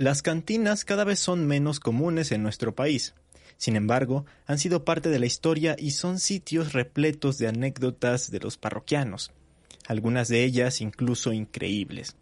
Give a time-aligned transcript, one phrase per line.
[0.00, 3.12] Las cantinas cada vez son menos comunes en nuestro país.
[3.58, 8.40] Sin embargo, han sido parte de la historia y son sitios repletos de anécdotas de
[8.40, 9.30] los parroquianos,
[9.86, 12.16] algunas de ellas incluso increíbles.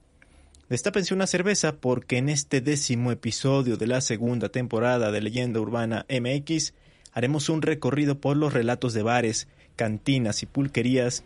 [0.68, 6.04] Destápense una cerveza porque en este décimo episodio de la segunda temporada de Leyenda Urbana
[6.10, 6.74] MX
[7.12, 11.22] haremos un recorrido por los relatos de bares, cantinas y pulquerías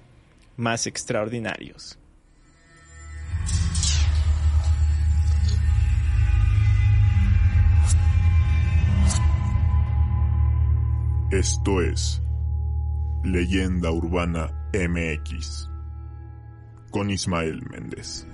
[0.58, 1.98] más extraordinarios.
[11.32, 12.20] Esto es
[13.24, 15.66] Leyenda Urbana MX
[16.90, 18.26] con Ismael Méndez.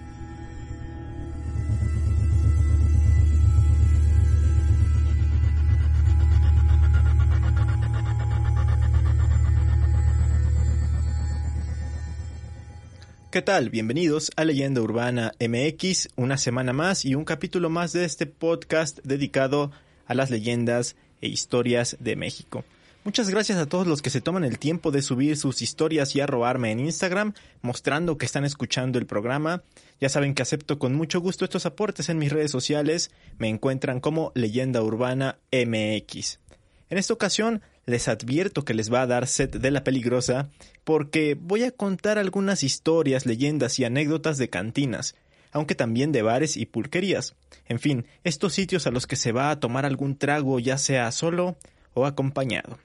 [13.30, 13.71] ¿Qué tal?
[13.71, 18.99] Bienvenidos a Leyenda Urbana MX, una semana más y un capítulo más de este podcast
[19.05, 19.71] dedicado
[20.07, 22.65] a las leyendas e historias de México.
[23.09, 26.20] Muchas gracias a todos los que se toman el tiempo de subir sus historias y
[26.20, 29.62] arrobarme en Instagram, mostrando que están escuchando el programa.
[29.98, 33.10] Ya saben que acepto con mucho gusto estos aportes en mis redes sociales.
[33.38, 36.38] Me encuentran como Leyenda Urbana MX.
[36.90, 40.51] En esta ocasión les advierto que les va a dar set de la peligrosa
[40.84, 45.14] porque voy a contar algunas historias, leyendas y anécdotas de cantinas,
[45.51, 47.36] aunque también de bares y pulquerías.
[47.64, 51.10] En fin, estos sitios a los que se va a tomar algún trago ya sea
[51.10, 51.56] solo
[51.95, 52.79] o acompañado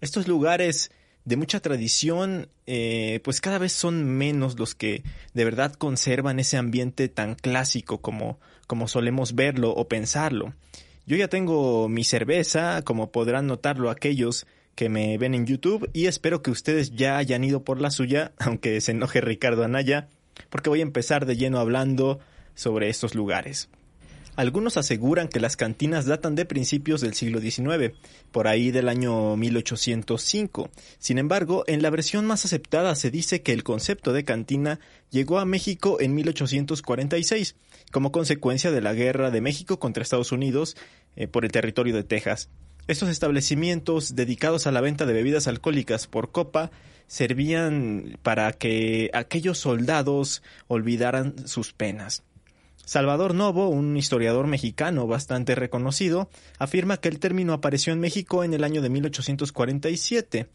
[0.00, 0.90] estos lugares
[1.24, 5.02] de mucha tradición, eh, pues cada vez son menos los que
[5.34, 10.54] de verdad conservan ese ambiente tan clásico como, como solemos verlo o pensarlo.
[11.06, 16.06] Yo ya tengo mi cerveza, como podrán notarlo aquellos que me ven en YouTube, y
[16.06, 20.08] espero que ustedes ya hayan ido por la suya, aunque se enoje Ricardo Anaya,
[20.48, 22.20] porque voy a empezar de lleno hablando
[22.54, 23.68] sobre estos lugares.
[24.36, 27.92] Algunos aseguran que las cantinas datan de principios del siglo XIX,
[28.30, 30.70] por ahí del año 1805.
[30.98, 35.40] Sin embargo, en la versión más aceptada se dice que el concepto de cantina llegó
[35.40, 37.56] a México en 1846,
[37.90, 40.76] como consecuencia de la guerra de México contra Estados Unidos
[41.16, 42.48] eh, por el territorio de Texas.
[42.86, 46.70] Estos establecimientos dedicados a la venta de bebidas alcohólicas por copa
[47.06, 52.22] servían para que aquellos soldados olvidaran sus penas.
[52.84, 58.54] Salvador Novo, un historiador mexicano bastante reconocido, afirma que el término apareció en México en
[58.54, 60.48] el año de 1847.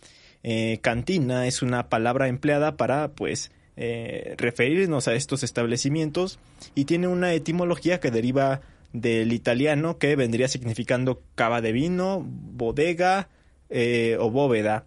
[0.43, 6.39] Eh, cantina es una palabra empleada para, pues, eh, referirnos a estos establecimientos
[6.75, 8.61] y tiene una etimología que deriva
[8.93, 13.27] del italiano que vendría significando cava de vino, bodega
[13.69, 14.85] eh, o bóveda.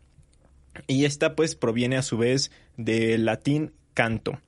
[0.87, 4.41] Y esta pues proviene a su vez del latín canto.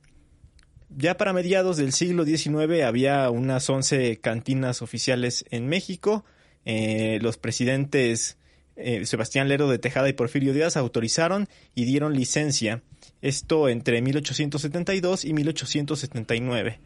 [0.97, 6.25] Ya para mediados del siglo XIX había unas 11 cantinas oficiales en México.
[6.65, 8.37] Eh, los presidentes
[8.75, 12.81] eh, Sebastián Lero de Tejada y Porfirio Díaz autorizaron y dieron licencia.
[13.21, 16.79] Esto entre 1872 y 1879.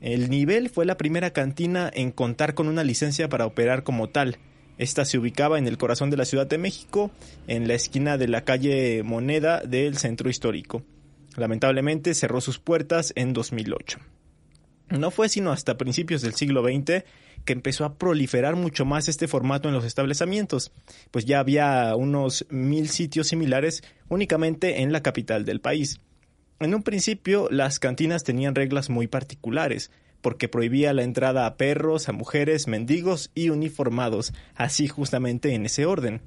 [0.00, 4.38] El nivel fue la primera cantina en contar con una licencia para operar como tal.
[4.78, 7.10] Esta se ubicaba en el corazón de la Ciudad de México,
[7.48, 10.82] en la esquina de la calle Moneda del centro histórico.
[11.36, 13.98] Lamentablemente cerró sus puertas en 2008.
[14.90, 17.04] No fue sino hasta principios del siglo XX
[17.44, 20.70] que empezó a proliferar mucho más este formato en los establecimientos,
[21.10, 25.98] pues ya había unos mil sitios similares únicamente en la capital del país.
[26.60, 32.08] En un principio las cantinas tenían reglas muy particulares, porque prohibía la entrada a perros,
[32.08, 36.20] a mujeres, mendigos y uniformados, así justamente en ese orden.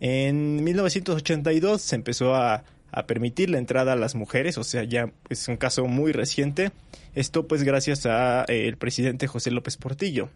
[0.00, 5.12] En 1982 se empezó a a permitir la entrada a las mujeres, o sea, ya
[5.28, 6.72] es un caso muy reciente.
[7.14, 10.30] Esto pues gracias a eh, el presidente José López Portillo.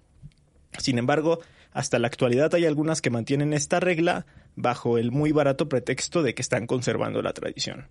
[0.78, 1.40] Sin embargo,
[1.72, 4.26] hasta la actualidad hay algunas que mantienen esta regla
[4.56, 7.88] bajo el muy barato pretexto de que están conservando la tradición.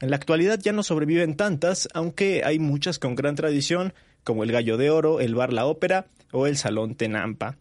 [0.00, 3.92] En la actualidad ya no sobreviven tantas, aunque hay muchas con gran tradición,
[4.24, 7.56] como el Gallo de Oro, el Bar La Ópera o el Salón Tenampa.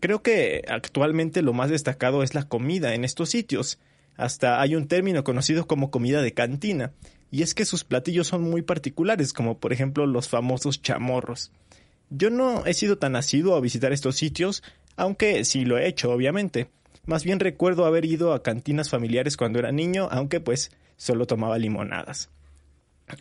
[0.00, 3.78] Creo que actualmente lo más destacado es la comida en estos sitios,
[4.16, 6.92] hasta hay un término conocido como comida de cantina,
[7.30, 11.50] y es que sus platillos son muy particulares, como por ejemplo los famosos chamorros.
[12.10, 14.62] Yo no he sido tan asiduo a visitar estos sitios,
[14.96, 16.68] aunque sí lo he hecho, obviamente.
[17.06, 21.58] Más bien recuerdo haber ido a cantinas familiares cuando era niño, aunque pues solo tomaba
[21.58, 22.30] limonadas.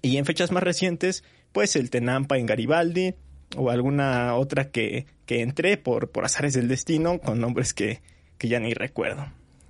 [0.01, 3.15] Y en fechas más recientes, pues el Tenampa en Garibaldi,
[3.57, 8.01] o alguna otra que, que entré por, por azares del destino, con nombres que,
[8.37, 9.27] que ya ni recuerdo.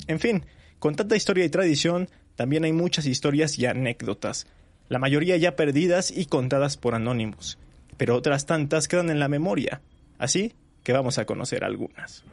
[0.07, 0.45] En fin,
[0.83, 4.47] con tanta historia y tradición, también hay muchas historias y anécdotas,
[4.89, 7.57] la mayoría ya perdidas y contadas por anónimos.
[7.95, 9.79] pero otras tantas quedan en la memoria.
[10.19, 10.53] Así
[10.83, 12.25] que vamos a conocer algunas.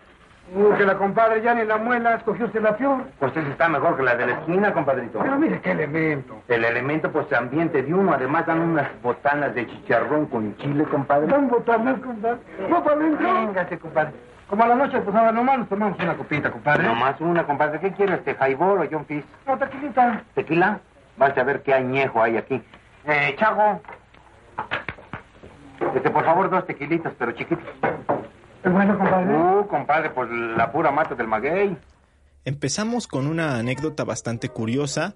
[0.53, 3.05] Uh, que la compadre ya ni la muela escogió usted la peor.
[3.21, 5.21] Pues esa está mejor que la de la esquina, compadrito.
[5.21, 6.43] Pero mire qué elemento.
[6.49, 8.15] El elemento, pues, ambiente de uno.
[8.15, 11.29] Además, dan unas botanas de chicharrón con chile, compadre.
[11.29, 12.41] Dan botanas, compadre.
[12.69, 13.33] ¿No para adentro?
[13.33, 14.13] Véngase, compadre.
[14.51, 16.83] Como a la noche, pues nada, nomás nos tomamos una copita, compadre.
[16.83, 17.79] Nomás una, compadre.
[17.79, 19.25] ¿Qué quiere este, highball o John Fish?
[19.47, 20.25] No, tequilita.
[20.35, 20.81] ¿Tequila?
[21.17, 22.61] Vas a ver qué añejo hay aquí.
[23.05, 23.81] Eh, Chago.
[25.95, 27.65] Este, por favor, dos tequilitas, pero chiquitos.
[28.65, 29.37] Es bueno, compadre.
[29.37, 31.77] Uh, compadre, pues la pura mata del maguey.
[32.45, 35.15] Empezamos con una anécdota bastante curiosa,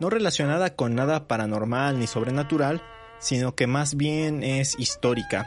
[0.00, 2.82] no relacionada con nada paranormal ni sobrenatural,
[3.20, 5.46] sino que más bien es histórica.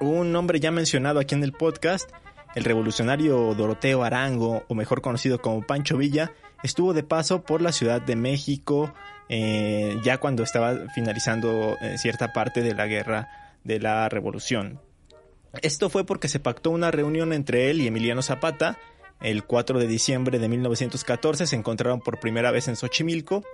[0.00, 2.10] Un nombre ya mencionado aquí en el podcast,
[2.54, 6.32] el revolucionario Doroteo Arango, o mejor conocido como Pancho Villa,
[6.62, 8.92] estuvo de paso por la Ciudad de México
[9.28, 13.28] eh, ya cuando estaba finalizando eh, cierta parte de la guerra
[13.64, 14.80] de la revolución.
[15.62, 18.78] Esto fue porque se pactó una reunión entre él y Emiliano Zapata.
[19.20, 23.44] El 4 de diciembre de 1914 se encontraron por primera vez en Xochimilco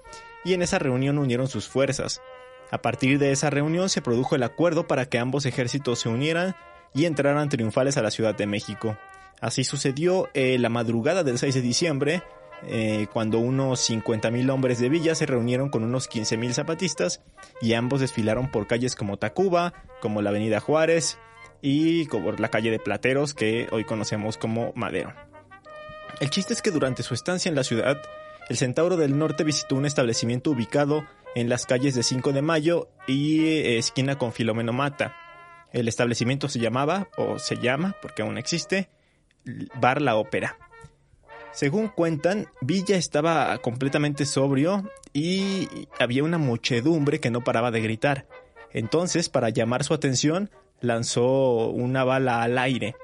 [0.45, 2.21] y en esa reunión unieron sus fuerzas.
[2.71, 6.57] A partir de esa reunión se produjo el acuerdo para que ambos ejércitos se unieran
[6.95, 8.97] y entraran triunfales a la Ciudad de México.
[9.41, 12.23] Así sucedió eh, la madrugada del 6 de diciembre,
[12.67, 17.23] eh, cuando unos 50.000 hombres de Villa se reunieron con unos 15.000 zapatistas
[17.61, 21.19] y ambos desfilaron por calles como Tacuba, como la Avenida Juárez
[21.61, 25.13] y por la calle de Plateros que hoy conocemos como Madero.
[26.21, 28.01] El chiste es que durante su estancia en la ciudad,
[28.49, 31.05] el Centauro del Norte visitó un establecimiento ubicado
[31.37, 35.15] en las calles de 5 de Mayo y eh, esquina con Filomeno Mata.
[35.71, 38.89] El establecimiento se llamaba, o se llama, porque aún existe,
[39.79, 40.57] Bar La Ópera.
[41.53, 45.69] Según cuentan, Villa estaba completamente sobrio y
[46.01, 48.27] había una muchedumbre que no paraba de gritar.
[48.73, 50.51] Entonces, para llamar su atención,
[50.81, 52.97] lanzó una bala al aire.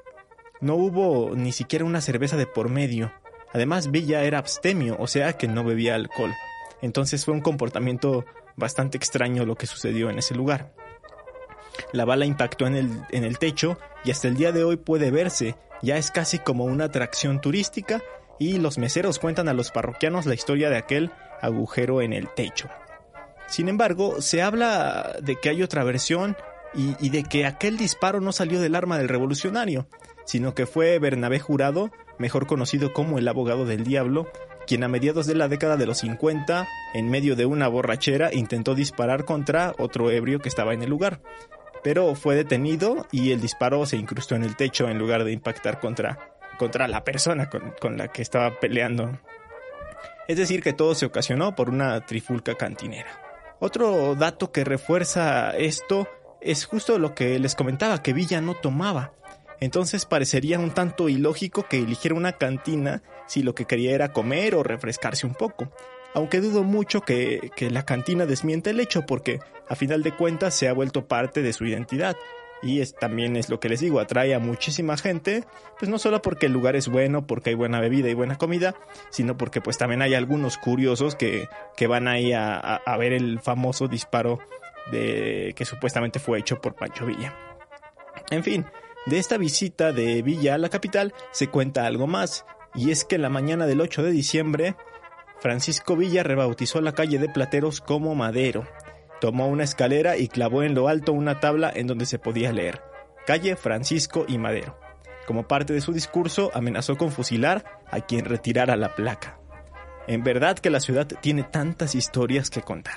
[0.59, 3.13] No hubo ni siquiera una cerveza de por medio.
[3.53, 6.33] Además, Villa era abstemio, o sea que no bebía alcohol.
[6.83, 8.25] Entonces fue un comportamiento
[8.57, 10.75] bastante extraño lo que sucedió en ese lugar.
[11.93, 15.09] La bala impactó en el, en el techo y hasta el día de hoy puede
[15.09, 15.55] verse.
[15.81, 18.01] Ya es casi como una atracción turística
[18.37, 22.69] y los meseros cuentan a los parroquianos la historia de aquel agujero en el techo.
[23.47, 26.35] Sin embargo, se habla de que hay otra versión
[26.73, 29.87] y, de que aquel disparo no salió del arma del revolucionario,
[30.25, 34.27] sino que fue Bernabé Jurado, mejor conocido como el abogado del diablo,
[34.67, 38.75] quien a mediados de la década de los 50, en medio de una borrachera, intentó
[38.75, 41.21] disparar contra otro ebrio que estaba en el lugar.
[41.83, 45.79] Pero fue detenido y el disparo se incrustó en el techo en lugar de impactar
[45.79, 49.19] contra contra la persona con, la que estaba peleando.
[50.27, 53.09] Es decir, que todo se ocasionó por una trifulca cantinera.
[53.59, 56.07] Otro dato que refuerza esto
[56.41, 59.13] es justo lo que les comentaba, que Villa no tomaba.
[59.59, 64.55] Entonces parecería un tanto ilógico que eligiera una cantina si lo que quería era comer
[64.55, 65.71] o refrescarse un poco.
[66.13, 70.53] Aunque dudo mucho que, que la cantina desmiente el hecho porque a final de cuentas
[70.53, 72.15] se ha vuelto parte de su identidad
[72.63, 75.43] y es, también es lo que les digo, atrae a muchísima gente,
[75.77, 78.73] pues no solo porque el lugar es bueno, porque hay buena bebida y buena comida,
[79.09, 83.41] sino porque pues también hay algunos curiosos que, que van ahí a, a, ver el
[83.41, 84.39] famoso disparo
[84.91, 87.35] de, que supuestamente fue hecho por Pancho Villa.
[88.31, 88.65] En fin,
[89.05, 92.45] de esta visita de Villa a la capital se cuenta algo más,
[92.75, 94.75] y es que la mañana del 8 de diciembre,
[95.39, 98.65] Francisco Villa rebautizó la calle de Plateros como Madero,
[99.23, 102.81] Tomó una escalera y clavó en lo alto una tabla en donde se podía leer
[103.25, 104.77] Calle Francisco y Madero.
[105.25, 109.39] Como parte de su discurso, amenazó con fusilar a quien retirara la placa.
[110.07, 112.95] En verdad que la ciudad tiene tantas historias que contar.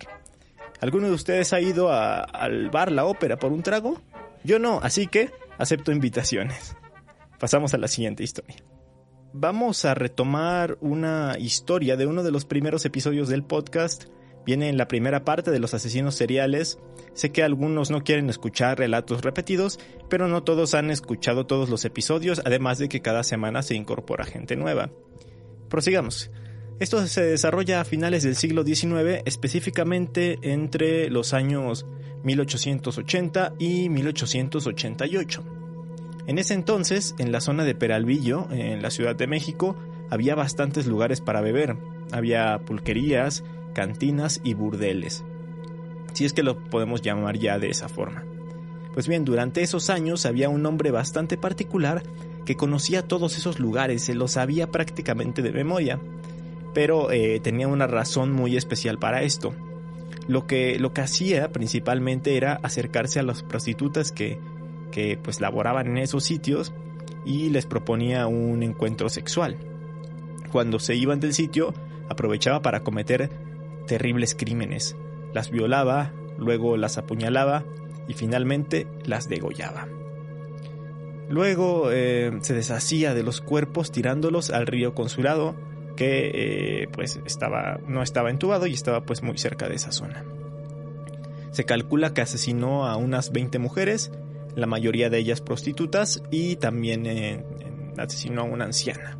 [0.81, 4.03] ¿Alguno de ustedes ha ido al bar La Ópera por un trago?
[4.43, 6.77] Yo no, así que acepto invitaciones.
[7.39, 8.57] Pasamos a la siguiente historia.
[9.33, 14.07] Vamos a retomar una historia de uno de los primeros episodios del podcast
[14.47, 16.79] viene en la primera parte de los asesinos seriales.
[17.13, 21.85] Sé que algunos no quieren escuchar relatos repetidos, pero no todos han escuchado todos los
[21.85, 24.91] episodios, además de que cada semana se incorpora gente nueva.
[25.69, 26.31] Prosigamos.
[26.79, 31.87] Esto se desarrolla a finales del siglo XIX, específicamente entre los años
[32.23, 35.43] 1880 y 1888.
[36.27, 39.75] En ese entonces, en la zona de Peralvillo, en la Ciudad de México,
[40.11, 41.77] había bastantes lugares para beber.
[42.13, 43.43] Había pulquerías,
[43.73, 45.25] cantinas y burdeles,
[46.13, 48.25] si es que lo podemos llamar ya de esa forma.
[48.93, 52.03] Pues bien, durante esos años había un hombre bastante particular
[52.45, 56.01] que conocía todos esos lugares, se los sabía prácticamente de memoria,
[56.77, 59.55] pero eh, tenía una razón muy especial para esto.
[60.29, 64.39] Lo que, lo que hacía principalmente era acercarse a las prostitutas que,
[64.91, 66.75] que pues laboraban en esos sitios
[67.25, 69.57] y les proponía un encuentro sexual.
[70.53, 71.73] Cuando se iban del sitio,
[72.11, 73.31] aprovechaba para cometer
[73.87, 74.97] terribles crímenes.
[75.33, 77.65] Las violaba, luego las apuñalaba
[78.07, 79.89] y finalmente las degollaba.
[81.31, 85.57] Luego eh, se deshacía de los cuerpos tirándolos al río Consulado,
[85.97, 86.31] que
[86.83, 90.25] eh, pues estaba, no estaba entubado y estaba pues muy cerca de esa zona.
[91.51, 94.13] Se calcula que asesinó a unas 20 mujeres,
[94.55, 97.45] la mayoría de ellas prostitutas, y también eh,
[97.97, 99.19] asesinó a una anciana.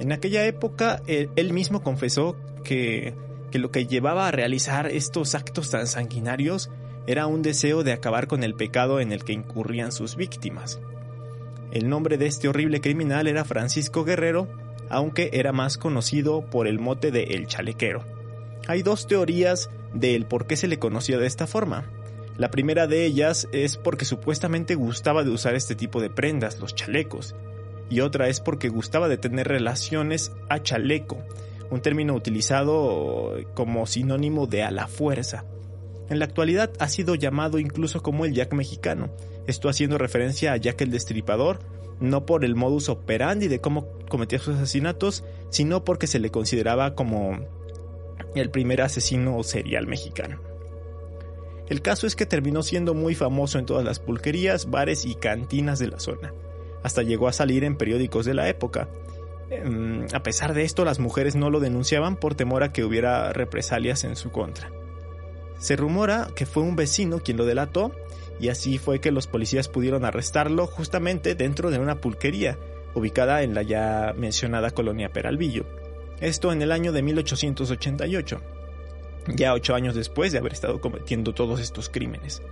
[0.00, 3.14] En aquella época él mismo confesó que,
[3.52, 6.70] que lo que llevaba a realizar estos actos tan sanguinarios
[7.06, 10.80] era un deseo de acabar con el pecado en el que incurrían sus víctimas.
[11.72, 14.48] El nombre de este horrible criminal era Francisco Guerrero,
[14.92, 18.04] aunque era más conocido por el mote de El Chalequero.
[18.68, 21.84] Hay dos teorías del por qué se le conocía de esta forma.
[22.38, 26.74] La primera de ellas es porque supuestamente gustaba de usar este tipo de prendas, los
[26.74, 27.34] chalecos,
[27.90, 31.18] y otra es porque gustaba de tener relaciones a chaleco,
[31.70, 35.44] un término utilizado como sinónimo de a la fuerza.
[36.10, 39.10] En la actualidad ha sido llamado incluso como el Jack mexicano,
[39.46, 41.58] esto haciendo referencia a Jack el Destripador,
[42.00, 46.94] no por el modus operandi de cómo cometía sus asesinatos, sino porque se le consideraba
[46.94, 47.38] como
[48.34, 50.40] el primer asesino serial mexicano.
[51.68, 55.78] El caso es que terminó siendo muy famoso en todas las pulquerías, bares y cantinas
[55.78, 56.34] de la zona.
[56.82, 58.88] Hasta llegó a salir en periódicos de la época.
[59.48, 63.32] Em, a pesar de esto, las mujeres no lo denunciaban por temor a que hubiera
[63.32, 64.70] represalias en su contra.
[65.58, 67.92] Se rumora que fue un vecino quien lo delató
[68.40, 72.58] y así fue que los policías pudieron arrestarlo justamente dentro de una pulquería
[72.94, 75.64] ubicada en la ya mencionada colonia Peralvillo.
[76.20, 78.40] Esto en el año de 1888,
[79.34, 82.42] ya ocho años después de haber estado cometiendo todos estos crímenes.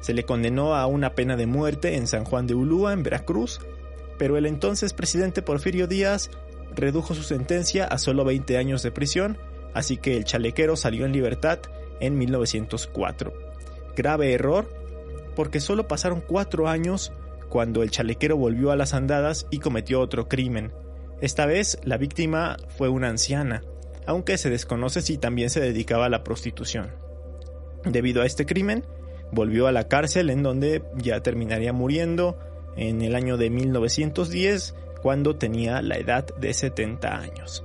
[0.00, 3.60] Se le condenó a una pena de muerte en San Juan de Ulúa, en Veracruz,
[4.18, 6.30] pero el entonces presidente Porfirio Díaz
[6.74, 9.38] redujo su sentencia a solo 20 años de prisión,
[9.74, 11.58] así que el chalequero salió en libertad
[12.00, 13.32] en 1904.
[13.96, 14.68] Grave error,
[15.34, 17.12] porque solo pasaron cuatro años
[17.48, 20.72] cuando el chalequero volvió a las andadas y cometió otro crimen.
[21.20, 23.62] Esta vez la víctima fue una anciana,
[24.06, 26.92] aunque se desconoce si también se dedicaba a la prostitución.
[27.84, 28.84] Debido a este crimen,
[29.32, 32.38] volvió a la cárcel en donde ya terminaría muriendo
[32.76, 37.64] en el año de 1910 cuando tenía la edad de 70 años.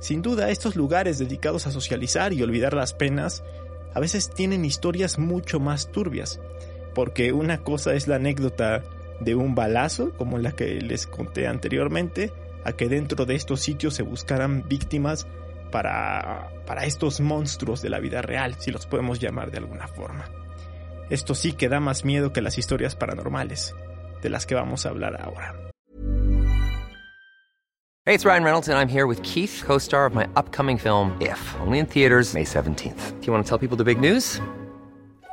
[0.00, 3.44] Sin duda, estos lugares dedicados a socializar y olvidar las penas
[3.92, 6.40] a veces tienen historias mucho más turbias,
[6.94, 8.82] porque una cosa es la anécdota
[9.20, 12.32] de un balazo, como la que les conté anteriormente,
[12.64, 15.26] a que dentro de estos sitios se buscaran víctimas
[15.70, 20.28] para, para estos monstruos de la vida real, si los podemos llamar de alguna forma.
[21.10, 23.74] Esto sí que da más miedo que las historias paranormales,
[24.22, 25.54] de las que vamos a hablar ahora.
[28.06, 31.16] Hey, it's Ryan Reynolds, and I'm here with Keith, co star of my upcoming film,
[31.20, 33.20] If, only in theaters, May 17th.
[33.20, 34.40] Do you want to tell people the big news?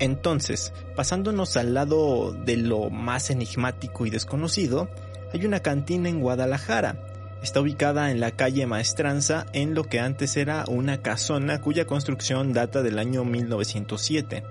[0.00, 4.88] Entonces, pasándonos al lado de lo más enigmático y desconocido,
[5.32, 6.96] hay una cantina en Guadalajara.
[7.42, 12.54] Está ubicada en la calle Maestranza, en lo que antes era una casona cuya construcción
[12.54, 14.42] data del año 1907.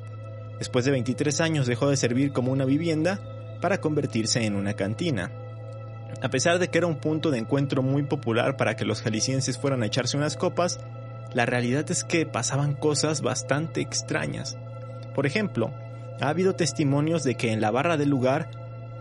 [0.59, 3.19] Después de 23 años dejó de servir como una vivienda
[3.59, 5.31] para convertirse en una cantina.
[6.21, 9.57] A pesar de que era un punto de encuentro muy popular para que los jaliscienses
[9.57, 10.79] fueran a echarse unas copas,
[11.33, 14.57] la realidad es que pasaban cosas bastante extrañas.
[15.13, 15.71] Por ejemplo,
[16.21, 18.49] ha habido testimonios de que en la barra del lugar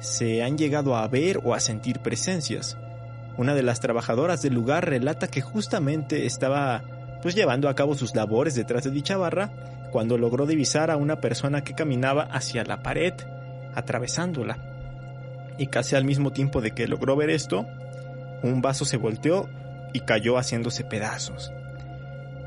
[0.00, 2.78] se han llegado a ver o a sentir presencias.
[3.36, 6.82] Una de las trabajadoras del lugar relata que justamente estaba
[7.22, 9.50] pues llevando a cabo sus labores detrás de dicha barra
[9.90, 13.14] cuando logró divisar a una persona que caminaba hacia la pared
[13.74, 14.58] atravesándola.
[15.58, 17.66] Y casi al mismo tiempo de que logró ver esto,
[18.42, 19.48] un vaso se volteó
[19.92, 21.52] y cayó haciéndose pedazos.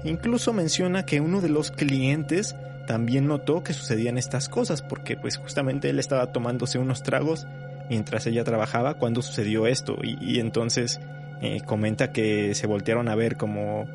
[0.03, 2.55] Incluso menciona que uno de los clientes
[2.91, 7.47] también notó que sucedían estas cosas porque pues justamente él estaba tomándose unos tragos
[7.89, 10.99] mientras ella trabajaba cuando sucedió esto y, entonces
[11.41, 13.87] eh, comenta que se voltearon a ver como,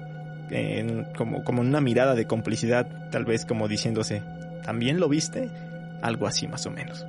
[1.15, 4.23] como, como una mirada de complicidad, tal vez como diciéndose,
[4.65, 5.51] ¿también lo viste?
[6.01, 7.07] Algo así más o menos.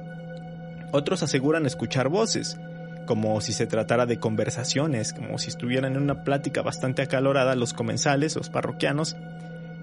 [0.91, 2.59] Otros aseguran escuchar voces,
[3.05, 7.73] como si se tratara de conversaciones, como si estuvieran en una plática bastante acalorada los
[7.73, 9.15] comensales, los parroquianos,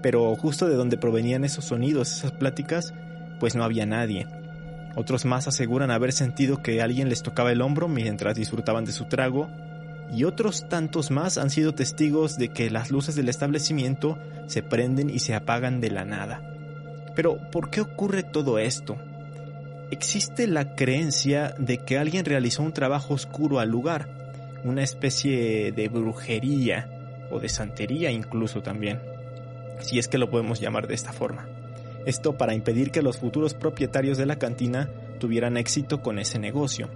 [0.05, 2.93] pero justo de donde provenían esos sonidos, esas pláticas,
[3.39, 4.27] pues no había nadie.
[4.95, 9.05] Otros más aseguran haber sentido que alguien les tocaba el hombro mientras disfrutaban de su
[9.05, 9.49] trago,
[10.13, 15.09] y otros tantos más han sido testigos de que las luces del establecimiento se prenden
[15.09, 16.39] y se apagan de la nada.
[17.15, 18.97] Pero, ¿por qué ocurre todo esto?
[19.89, 24.07] Existe la creencia de que alguien realizó un trabajo oscuro al lugar,
[24.63, 26.91] una especie de brujería
[27.31, 29.14] o de santería incluso también
[29.79, 31.47] si es que lo podemos llamar de esta forma.
[32.05, 34.89] Esto para impedir que los futuros propietarios de la cantina
[35.19, 36.89] tuvieran éxito con ese negocio.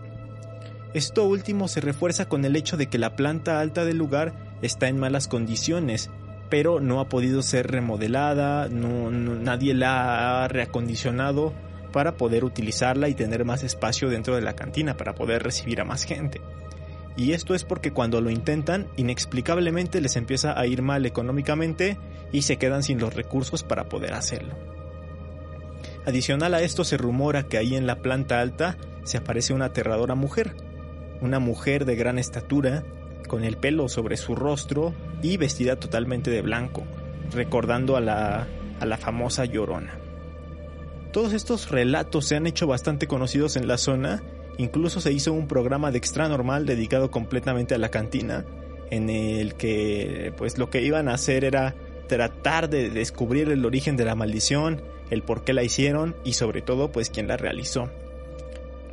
[0.93, 4.87] Esto último se refuerza con el hecho de que la planta alta del lugar está
[4.87, 6.09] en malas condiciones,
[6.49, 11.53] pero no ha podido ser remodelada, nadie la ha reacondicionado
[11.91, 15.85] para poder utilizarla y tener más espacio dentro de la cantina para poder recibir a
[15.85, 16.41] más gente
[17.19, 21.97] y esto es porque cuando lo intentan, inexplicablemente les empieza a ir mal económicamente
[22.31, 24.53] y se quedan sin los recursos para poder hacerlo.
[26.05, 30.15] Adicional a esto se rumora que ahí en la planta alta se aparece una aterradora
[30.15, 30.55] mujer,
[31.19, 32.85] una mujer de gran estatura,
[33.27, 36.85] con el pelo sobre su rostro y vestida totalmente de blanco,
[37.33, 38.47] recordando a la,
[38.79, 39.99] a la famosa Llorona.
[41.11, 44.23] Todos estos relatos se han hecho bastante conocidos en la zona
[44.59, 48.43] Incluso se hizo un programa de extra normal dedicado completamente a la cantina,
[48.91, 51.75] en el que pues lo que iban a hacer era
[52.07, 56.61] tratar de descubrir el origen de la maldición, el por qué la hicieron y sobre
[56.61, 57.89] todo pues quién la realizó.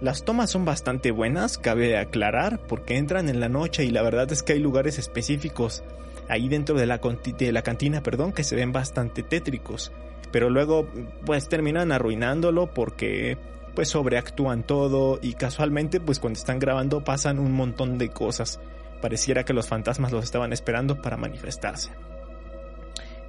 [0.01, 4.31] Las tomas son bastante buenas, cabe aclarar, porque entran en la noche y la verdad
[4.31, 5.83] es que hay lugares específicos
[6.29, 9.91] ahí dentro de la, de la cantina, perdón, que se ven bastante tétricos,
[10.31, 10.87] pero luego
[11.25, 13.37] pues terminan arruinándolo porque
[13.77, 18.59] pues sobreactúan todo y casualmente pues cuando están grabando pasan un montón de cosas.
[19.03, 21.91] Pareciera que los fantasmas los estaban esperando para manifestarse.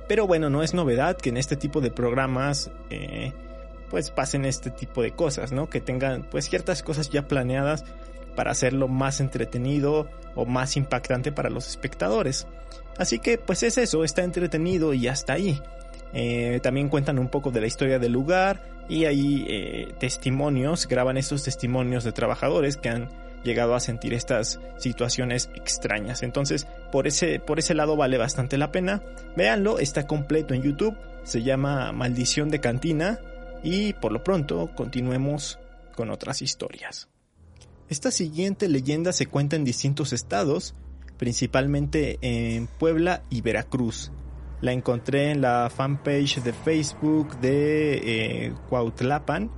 [0.08, 3.34] Pero bueno, no es novedad que en este tipo de programas eh,
[3.90, 5.70] pues pasen este tipo de cosas, ¿no?
[5.70, 7.84] Que tengan pues ciertas cosas ya planeadas
[8.38, 12.48] para hacerlo más entretenido o más impactante para los espectadores.
[12.98, 15.62] Así que pues es eso, está entretenido y hasta ahí.
[16.14, 21.18] Eh, también cuentan un poco de la historia del lugar y hay eh, testimonios, graban
[21.18, 23.10] estos testimonios de trabajadores que han
[23.44, 26.24] llegado a sentir estas situaciones extrañas.
[26.24, 29.02] Entonces, por ese, por ese lado vale bastante la pena.
[29.36, 33.20] Véanlo, está completo en YouTube, se llama Maldición de Cantina
[33.64, 35.60] y por lo pronto continuemos
[35.96, 37.10] con otras historias.
[37.90, 40.76] Esta siguiente leyenda se cuenta en distintos estados,
[41.18, 44.12] principalmente en Puebla y Veracruz.
[44.62, 49.52] La encontré en la fanpage de Facebook de eh, Cuautlapan,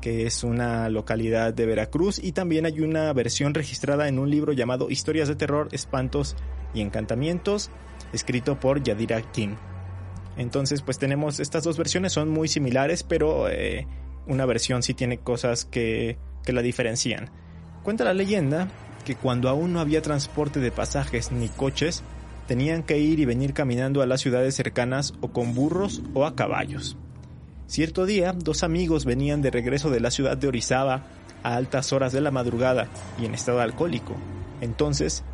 [0.00, 4.52] que es una localidad de Veracruz, y también hay una versión registrada en un libro
[4.52, 6.34] llamado Historias de Terror, Espantos
[6.74, 7.70] y Encantamientos,
[8.12, 9.54] escrito por Yadira King.
[10.36, 13.86] Entonces, pues tenemos estas dos versiones, son muy similares, pero eh,
[14.26, 17.30] una versión sí tiene cosas que, que la diferencian.
[17.84, 18.68] Cuenta la leyenda
[19.04, 22.02] que cuando aún no había transporte de pasajes ni coches,
[22.52, 26.36] tenían que ir y venir caminando a las ciudades cercanas o con burros o a
[26.36, 26.98] caballos.
[27.66, 31.06] Cierto día, dos amigos venían de regreso de la ciudad de Orizaba
[31.42, 32.88] a altas horas de la madrugada
[33.18, 34.16] y en estado alcohólico.
[34.60, 35.24] Entonces,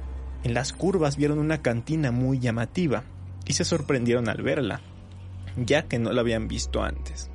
[0.44, 3.02] en las curvas vieron una cantina muy llamativa
[3.44, 4.80] y se sorprendieron al verla,
[5.56, 7.32] ya que no la habían visto antes.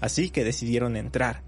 [0.00, 1.42] Así que decidieron entrar.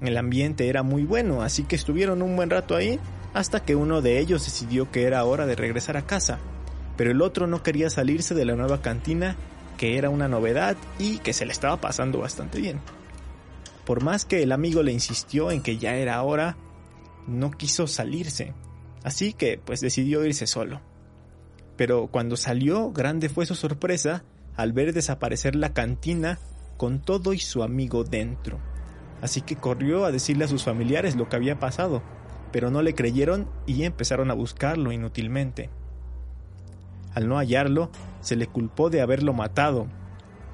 [0.00, 2.98] El ambiente era muy bueno, así que estuvieron un buen rato ahí
[3.34, 6.40] hasta que uno de ellos decidió que era hora de regresar a casa
[6.96, 9.36] pero el otro no quería salirse de la nueva cantina,
[9.76, 12.80] que era una novedad y que se le estaba pasando bastante bien.
[13.84, 16.56] Por más que el amigo le insistió en que ya era hora,
[17.26, 18.54] no quiso salirse,
[19.02, 20.80] así que pues decidió irse solo.
[21.76, 24.24] Pero cuando salió, grande fue su sorpresa
[24.56, 26.38] al ver desaparecer la cantina
[26.76, 28.60] con todo y su amigo dentro.
[29.20, 32.02] Así que corrió a decirle a sus familiares lo que había pasado,
[32.52, 35.70] pero no le creyeron y empezaron a buscarlo inútilmente.
[37.14, 39.86] Al no hallarlo, se le culpó de haberlo matado,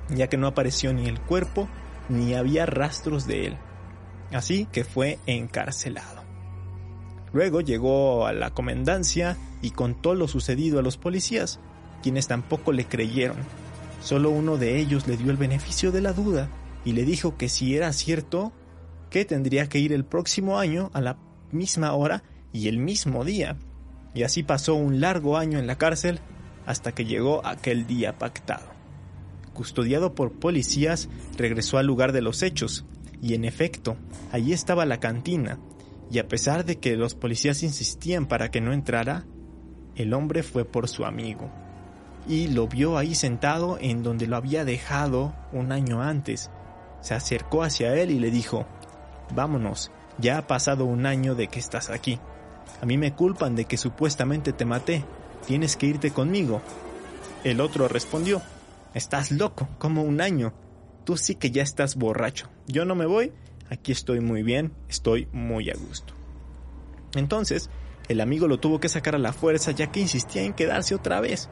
[0.08, 1.68] ya que no apareció ni el cuerpo
[2.08, 3.56] ni había rastros de él.
[4.32, 6.22] así que fue encarcelado.
[7.32, 11.60] Luego llegó a la comendancia y contó lo sucedido a los policías,
[12.02, 13.38] quienes tampoco le creyeron.
[14.02, 16.48] Solo uno de ellos le dio el beneficio de la duda
[16.84, 18.52] y le dijo que si era cierto,
[19.10, 21.18] que tendría que ir el próximo año a la
[21.52, 23.56] misma hora y el mismo día.
[24.14, 26.20] Y así pasó un largo año en la cárcel
[26.66, 28.66] hasta que llegó aquel día pactado.
[29.52, 32.84] Custodiado por policías, regresó al lugar de los hechos,
[33.22, 33.96] y en efecto,
[34.32, 35.58] allí estaba la cantina,
[36.10, 39.24] y a pesar de que los policías insistían para que no entrara,
[39.96, 41.50] el hombre fue por su amigo,
[42.28, 46.50] y lo vio ahí sentado en donde lo había dejado un año antes.
[47.00, 48.66] Se acercó hacia él y le dijo,
[49.34, 52.18] Vámonos, ya ha pasado un año de que estás aquí.
[52.80, 55.04] A mí me culpan de que supuestamente te maté.
[55.46, 56.62] Tienes que irte conmigo.
[57.44, 58.42] El otro respondió,
[58.94, 60.52] Estás loco, como un año.
[61.04, 62.48] Tú sí que ya estás borracho.
[62.66, 63.32] Yo no me voy,
[63.70, 66.14] aquí estoy muy bien, estoy muy a gusto.
[67.14, 67.70] Entonces,
[68.08, 71.20] el amigo lo tuvo que sacar a la fuerza ya que insistía en quedarse otra
[71.20, 71.48] vez.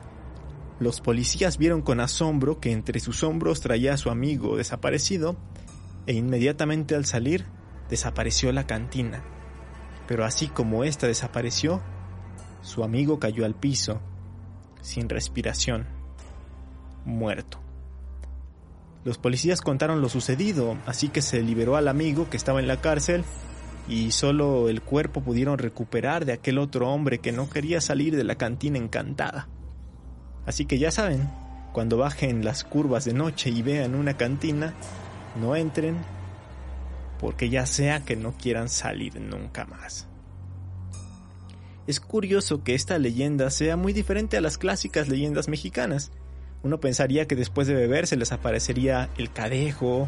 [0.81, 5.37] Los policías vieron con asombro que entre sus hombros traía a su amigo desaparecido
[6.07, 7.47] e inmediatamente al salir
[7.89, 9.23] desapareció la cantina.
[10.07, 11.83] Pero así como ésta desapareció,
[12.61, 14.01] su amigo cayó al piso,
[14.81, 15.87] sin respiración,
[17.05, 17.59] muerto.
[19.05, 22.81] Los policías contaron lo sucedido, así que se liberó al amigo que estaba en la
[22.81, 23.25] cárcel
[23.89, 28.25] y solo el cuerpo pudieron recuperar de aquel otro hombre que no quería salir de
[28.25, 29.49] la cantina encantada.
[30.45, 31.31] Así que ya saben,
[31.73, 34.75] cuando bajen las curvas de noche y vean una cantina,
[35.41, 35.97] no entren
[37.19, 40.07] porque ya sea que no quieran salir nunca más.
[41.89, 46.11] Es curioso que esta leyenda sea muy diferente a las clásicas leyendas mexicanas.
[46.63, 50.07] Uno pensaría que después de beber se les aparecería el cadejo,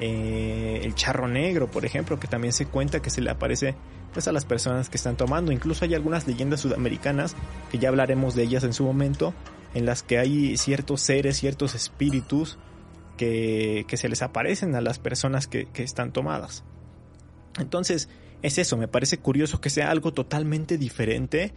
[0.00, 3.76] eh, el charro negro, por ejemplo, que también se cuenta que se le aparece
[4.12, 5.52] pues, a las personas que están tomando.
[5.52, 7.36] Incluso hay algunas leyendas sudamericanas,
[7.70, 9.32] que ya hablaremos de ellas en su momento,
[9.74, 12.58] en las que hay ciertos seres, ciertos espíritus
[13.16, 16.64] que, se les aparecen a las personas que, están tomadas.
[17.60, 18.08] Entonces,
[18.42, 21.52] es eso, me parece curioso que sea algo totalmente diferente.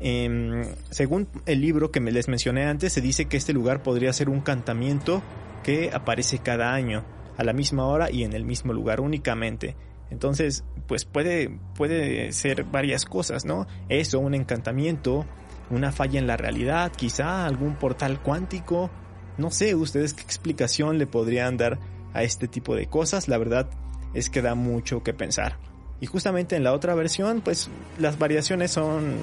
[0.00, 4.12] Em, según el libro que me les mencioné antes, se dice que este lugar podría
[4.12, 5.22] ser un cantamiento
[5.64, 7.04] que aparece cada año,
[7.36, 9.76] a la misma hora y en el mismo lugar únicamente.
[10.10, 13.66] Entonces, pues puede, puede ser varias cosas, ¿no?
[13.88, 15.26] Eso, un encantamiento,
[15.70, 18.90] una falla en la realidad, quizá algún portal cuántico,
[19.36, 21.78] no sé ustedes qué explicación le podrían dar
[22.14, 23.68] a este tipo de cosas, la verdad
[24.14, 25.58] es que da mucho que pensar.
[26.00, 29.16] Y justamente en la otra versión, pues las variaciones son,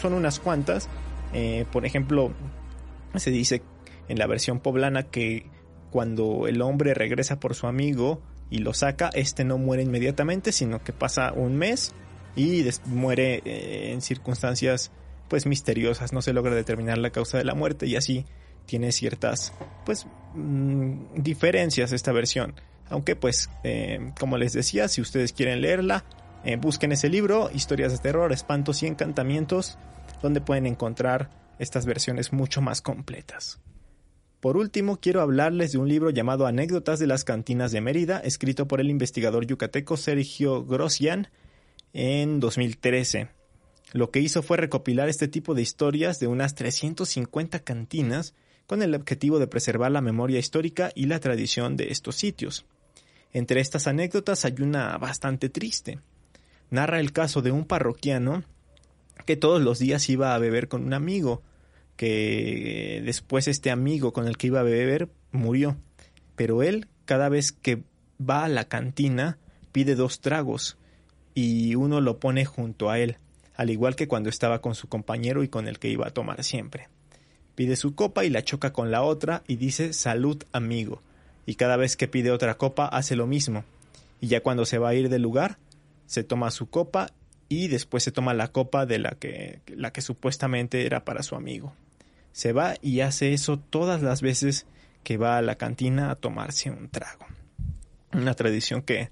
[0.00, 0.88] son unas cuantas.
[1.34, 2.32] Eh, por ejemplo,
[3.16, 3.62] se dice
[4.08, 5.50] en la versión poblana que
[5.90, 10.82] cuando el hombre regresa por su amigo y lo saca, este no muere inmediatamente, sino
[10.82, 11.94] que pasa un mes
[12.36, 14.92] y muere eh, en circunstancias
[15.28, 18.26] pues misteriosas, no se logra determinar la causa de la muerte y así
[18.66, 19.52] tiene ciertas
[19.84, 22.54] pues mm, diferencias esta versión.
[22.88, 26.04] Aunque pues eh, como les decía, si ustedes quieren leerla,
[26.44, 29.78] eh, busquen ese libro, Historias de Terror, Espantos y Encantamientos,
[30.22, 33.60] donde pueden encontrar estas versiones mucho más completas.
[34.40, 38.68] Por último, quiero hablarles de un libro llamado Anécdotas de las Cantinas de Mérida, escrito
[38.68, 41.28] por el investigador yucateco Sergio Grossian
[41.92, 43.28] en 2013.
[43.92, 48.34] Lo que hizo fue recopilar este tipo de historias de unas 350 cantinas
[48.66, 52.66] con el objetivo de preservar la memoria histórica y la tradición de estos sitios.
[53.32, 55.98] Entre estas anécdotas hay una bastante triste.
[56.70, 58.44] Narra el caso de un parroquiano
[59.24, 61.42] que todos los días iba a beber con un amigo,
[61.96, 65.76] que después este amigo con el que iba a beber murió,
[66.34, 67.82] pero él cada vez que
[68.20, 69.38] va a la cantina
[69.72, 70.76] pide dos tragos
[71.34, 73.18] y uno lo pone junto a él,
[73.54, 76.42] al igual que cuando estaba con su compañero y con el que iba a tomar
[76.44, 76.88] siempre.
[77.54, 81.02] Pide su copa y la choca con la otra y dice salud amigo.
[81.46, 83.64] Y cada vez que pide otra copa hace lo mismo.
[84.20, 85.58] Y ya cuando se va a ir del lugar,
[86.06, 87.12] se toma su copa
[87.48, 91.36] y después se toma la copa de la que, la que supuestamente era para su
[91.36, 91.72] amigo.
[92.32, 94.66] Se va y hace eso todas las veces
[95.04, 97.26] que va a la cantina a tomarse un trago.
[98.12, 99.10] Una tradición que,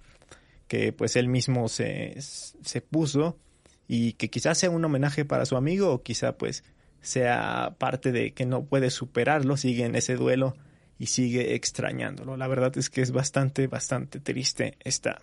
[0.66, 3.38] que pues él mismo se, se puso
[3.87, 6.64] y que quizás sea un homenaje para su amigo o quizá pues
[7.01, 10.57] sea parte de que no puede superarlo, sigue en ese duelo
[10.98, 12.37] y sigue extrañándolo.
[12.37, 15.20] La verdad es que es bastante, bastante triste esta,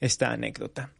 [0.00, 0.92] esta anécdota.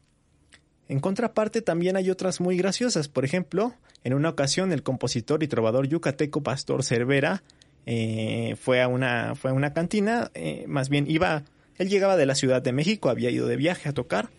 [0.88, 3.08] En contraparte también hay otras muy graciosas.
[3.08, 7.42] Por ejemplo, en una ocasión el compositor y trovador yucateco Pastor Cervera
[7.86, 11.44] eh, fue, a una, fue a una cantina, eh, más bien iba
[11.78, 14.30] Él llegaba de la Ciudad de México, había ido de viaje a tocar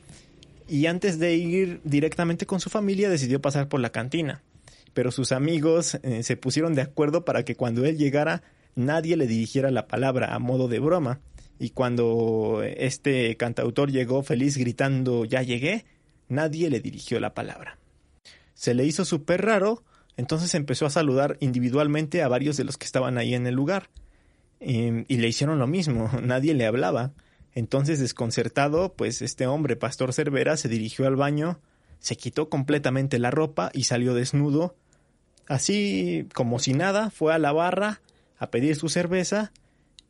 [0.68, 4.42] y antes de ir directamente con su familia decidió pasar por la cantina.
[4.94, 8.44] Pero sus amigos eh, se pusieron de acuerdo para que cuando él llegara
[8.76, 11.20] nadie le dirigiera la palabra a modo de broma.
[11.60, 15.86] Y cuando este cantautor llegó feliz gritando ya llegué,
[16.28, 17.78] nadie le dirigió la palabra.
[18.54, 19.84] Se le hizo súper raro,
[20.18, 23.90] entonces empezó a saludar individualmente a varios de los que estaban ahí en el lugar.
[24.60, 27.14] Em, y le hicieron lo mismo, nadie le hablaba.
[27.56, 31.60] Entonces, desconcertado, pues este hombre, Pastor Cervera, se dirigió al baño,
[32.00, 34.76] se quitó completamente la ropa y salió desnudo.
[35.48, 38.02] Así como si nada, fue a la barra
[38.44, 39.52] a pedir su cerveza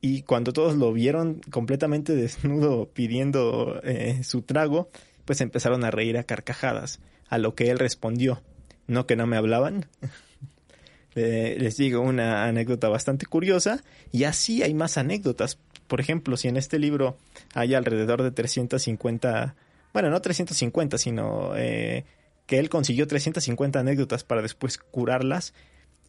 [0.02, 4.90] y cuando todos lo vieron completamente desnudo pidiendo eh, su trago,
[5.24, 8.42] pues empezaron a reír a carcajadas, a lo que él respondió,
[8.88, 9.86] no que no me hablaban.
[11.16, 15.60] les digo una anécdota bastante curiosa y así hay más anécdotas.
[15.88, 17.18] Por ejemplo, si en este libro
[17.54, 19.56] hay alrededor de 350,
[19.94, 22.04] bueno, no 350, sino eh,
[22.48, 25.54] que él consiguió 350 anécdotas para después curarlas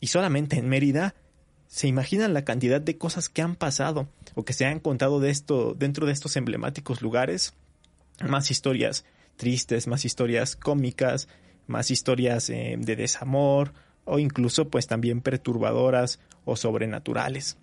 [0.00, 1.14] y solamente en Mérida
[1.66, 6.06] se imaginan la cantidad de cosas que han pasado o que se han contado dentro
[6.06, 7.54] de estos emblemáticos lugares.
[8.20, 9.04] Más historias
[9.36, 11.28] tristes, más historias cómicas,
[11.66, 13.72] más historias eh, de desamor
[14.04, 17.56] o incluso pues también perturbadoras o sobrenaturales.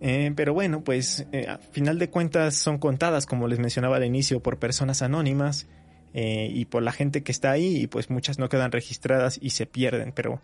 [0.00, 4.04] Eh, pero bueno, pues eh, a final de cuentas son contadas, como les mencionaba al
[4.04, 5.66] inicio, por personas anónimas
[6.14, 9.64] y por la gente que está ahí y pues muchas no quedan registradas y se
[9.64, 10.42] pierden, pero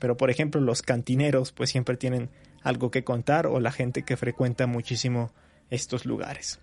[0.00, 2.30] pero por ejemplo los cantineros pues siempre tienen
[2.62, 5.30] algo que contar o la gente que frecuenta muchísimo
[5.70, 6.58] estos lugares.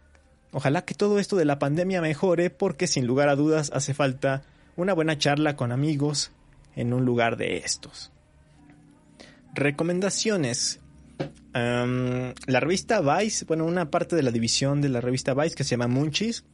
[0.52, 4.43] Ojalá que todo esto de la pandemia mejore porque sin lugar a dudas hace falta
[4.76, 6.32] una buena charla con amigos
[6.76, 8.12] en un lugar de estos.
[9.54, 10.80] Recomendaciones.
[11.54, 15.71] la revista Vice, bueno, una parte de la división de la revista Vice que se
[15.71, 16.45] llama Munchies,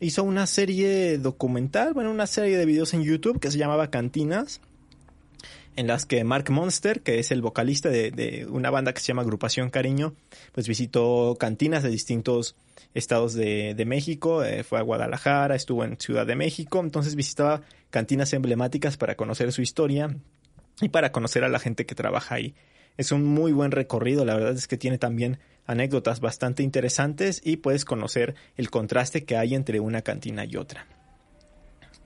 [0.00, 4.60] hizo una serie documental, bueno, una serie de videos en YouTube que se llamaba Cantinas,
[5.76, 9.22] en las que Mark Monster, que es el vocalista de, una banda que se llama
[9.22, 10.14] Agrupación Cariño,
[10.52, 12.56] pues visitó cantinas de distintos
[12.94, 18.32] estados de, México, eh, fue a Guadalajara, estuvo en Ciudad de México, entonces visitaba cantinas
[18.32, 20.16] emblemáticas para conocer su historia
[20.80, 22.54] y para conocer a la gente que trabaja ahí.
[22.96, 27.56] Es un muy buen recorrido, la verdad es que tiene también anécdotas bastante interesantes y
[27.56, 30.86] puedes conocer el contraste que hay entre una cantina y otra.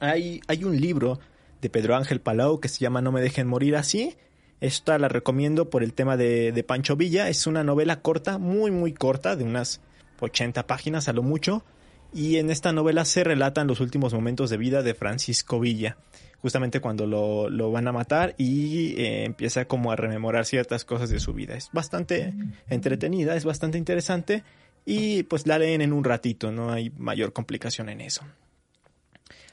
[0.00, 1.18] Hay, hay un libro
[1.60, 4.16] de Pedro Ángel Palau que se llama No me dejen morir así.
[4.60, 7.28] Esta la recomiendo por el tema de, de Pancho Villa.
[7.28, 9.80] Es una novela corta, muy muy corta, de unas
[10.20, 11.64] 80 páginas a lo mucho.
[12.12, 15.98] Y en esta novela se relatan los últimos momentos de vida de Francisco Villa.
[16.40, 21.10] Justamente cuando lo, lo van a matar y eh, empieza como a rememorar ciertas cosas
[21.10, 21.54] de su vida.
[21.54, 22.32] Es bastante
[22.68, 24.44] entretenida, es bastante interesante
[24.84, 28.22] y pues la leen en un ratito, no hay mayor complicación en eso.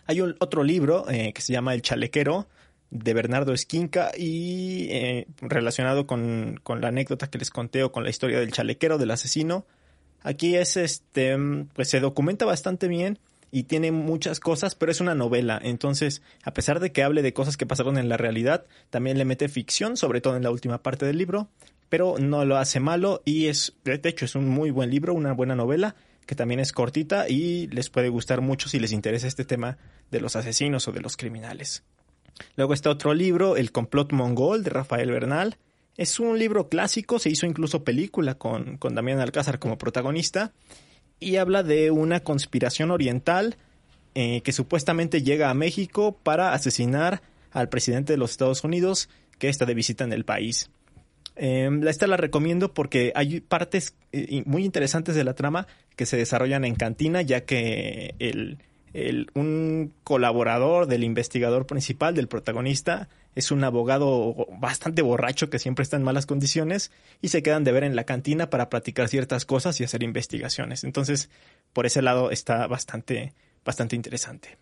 [0.08, 2.48] Hay un, otro libro eh, que se llama El Chalequero
[2.92, 8.04] de Bernardo Esquinca y eh, relacionado con, con, la anécdota que les conté o con
[8.04, 9.66] la historia del chalequero, del asesino.
[10.22, 11.38] Aquí es este,
[11.74, 13.20] pues se documenta bastante bien
[13.52, 15.60] y tiene muchas cosas, pero es una novela.
[15.62, 19.26] Entonces, a pesar de que hable de cosas que pasaron en la realidad, también le
[19.26, 21.50] mete ficción, sobre todo en la última parte del libro,
[21.90, 25.34] pero no lo hace malo y es, de hecho, es un muy buen libro, una
[25.34, 29.46] buena novela que también es cortita y les puede gustar mucho si les interesa este
[29.46, 29.78] tema
[30.12, 31.84] de los asesinos o de los criminales.
[32.56, 35.58] Luego está otro libro, El complot mongol de Rafael Bernal.
[35.98, 40.52] Es un libro clásico, se hizo incluso película con, con Damián Alcázar como protagonista
[41.20, 43.56] y habla de una conspiración oriental
[44.14, 49.10] eh, que supuestamente llega a México para asesinar al presidente de los Estados Unidos
[49.40, 50.70] que está de visita en el país.
[51.36, 56.18] Eh, esta la recomiendo porque hay partes eh, muy interesantes de la trama que se
[56.18, 58.58] desarrollan en Cantina, ya que el,
[59.34, 65.98] un colaborador del investigador principal, del protagonista, es un abogado bastante borracho que siempre está
[65.98, 69.80] en malas condiciones y se quedan de ver en la cantina para platicar ciertas cosas
[69.82, 70.86] y hacer investigaciones.
[70.86, 71.30] Entonces,
[71.74, 73.34] por ese lado está bastante,
[73.66, 74.58] bastante interesante.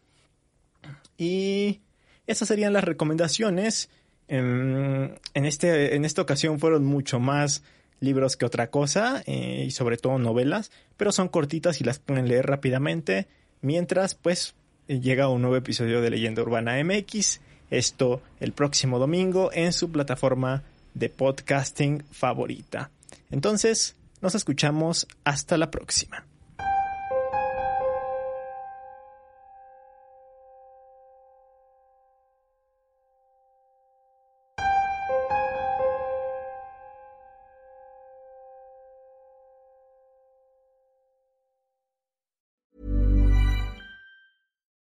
[1.17, 1.81] Y
[2.25, 3.89] esas serían las recomendaciones.
[4.27, 7.63] En, este, en esta ocasión fueron mucho más
[7.99, 12.27] libros que otra cosa eh, y sobre todo novelas, pero son cortitas y las pueden
[12.27, 13.27] leer rápidamente
[13.61, 14.55] mientras pues
[14.87, 20.63] llega un nuevo episodio de Leyenda Urbana MX, esto el próximo domingo en su plataforma
[20.93, 22.91] de podcasting favorita.
[23.31, 26.25] Entonces, nos escuchamos hasta la próxima.